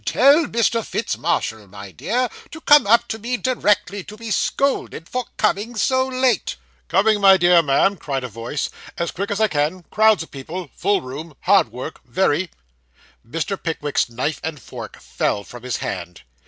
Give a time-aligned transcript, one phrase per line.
[0.03, 0.83] Tell Mr.
[0.83, 5.75] Fitz Marshall, my dear, to come up to me directly, to be scolded for coming
[5.75, 6.55] so late.'
[6.87, 10.71] 'Coming, my dear ma'am,' cried a voice, 'as quick as I can crowds of people
[10.75, 12.49] full room hard work very.'
[13.23, 13.61] Mr.
[13.61, 16.23] Pickwick's knife and fork fell from his hand.